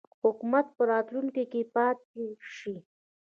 حکومت 0.23 0.65
په 0.75 0.83
راتلونکي 0.91 1.43
کې 1.51 1.61
پاته 1.75 2.23
شي. 2.55 2.75